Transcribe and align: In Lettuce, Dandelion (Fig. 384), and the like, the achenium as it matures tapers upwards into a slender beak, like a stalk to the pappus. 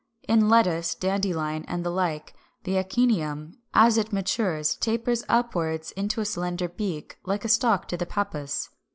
In 0.27 0.49
Lettuce, 0.49 0.95
Dandelion 0.95 1.61
(Fig. 1.61 1.67
384), 1.67 1.73
and 1.75 1.85
the 1.85 1.89
like, 1.91 2.33
the 2.63 2.71
achenium 2.77 3.57
as 3.75 3.99
it 3.99 4.11
matures 4.11 4.73
tapers 4.77 5.23
upwards 5.29 5.91
into 5.91 6.19
a 6.21 6.25
slender 6.25 6.67
beak, 6.69 7.19
like 7.23 7.45
a 7.45 7.47
stalk 7.47 7.87
to 7.89 7.97
the 7.97 8.07
pappus. 8.07 8.69